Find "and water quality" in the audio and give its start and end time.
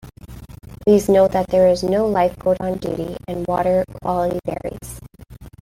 3.27-4.39